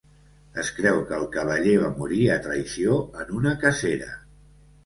[0.61, 4.13] Es creu que el cavaller va morí a traïció en una cacera.